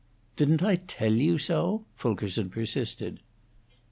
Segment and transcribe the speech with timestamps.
[0.35, 3.19] "Didn't I tell you so?" Fulkerson persisted.